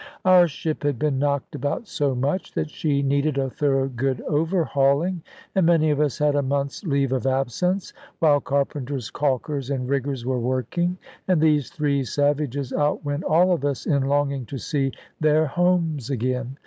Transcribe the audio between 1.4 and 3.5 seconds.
about so much, that she needed